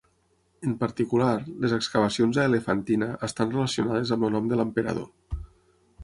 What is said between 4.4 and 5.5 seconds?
de l'emperador.